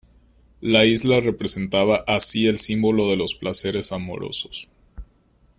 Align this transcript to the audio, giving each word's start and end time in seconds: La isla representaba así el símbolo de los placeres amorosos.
La 0.61 0.83
isla 0.87 1.19
representaba 1.19 2.03
así 2.07 2.47
el 2.47 2.57
símbolo 2.57 3.07
de 3.11 3.17
los 3.17 3.35
placeres 3.35 3.91
amorosos. 3.91 4.67